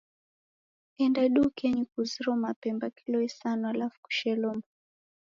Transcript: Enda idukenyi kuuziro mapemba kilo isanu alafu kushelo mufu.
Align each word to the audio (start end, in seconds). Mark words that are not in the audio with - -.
Enda 1.03 1.21
idukenyi 1.27 1.83
kuuziro 1.89 2.31
mapemba 2.45 2.85
kilo 2.97 3.19
isanu 3.29 3.63
alafu 3.73 3.97
kushelo 4.03 4.47
mufu. 4.57 4.69